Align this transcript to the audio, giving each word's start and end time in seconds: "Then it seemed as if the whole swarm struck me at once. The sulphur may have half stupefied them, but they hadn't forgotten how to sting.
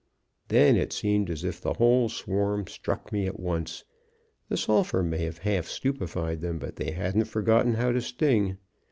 "Then 0.47 0.77
it 0.77 0.91
seemed 0.91 1.29
as 1.29 1.43
if 1.43 1.61
the 1.61 1.73
whole 1.73 2.09
swarm 2.09 2.65
struck 2.65 3.11
me 3.13 3.27
at 3.27 3.39
once. 3.39 3.83
The 4.49 4.57
sulphur 4.57 5.03
may 5.03 5.19
have 5.25 5.37
half 5.37 5.67
stupefied 5.67 6.41
them, 6.41 6.57
but 6.57 6.77
they 6.77 6.89
hadn't 6.89 7.25
forgotten 7.25 7.75
how 7.75 7.91
to 7.91 8.01
sting. 8.01 8.57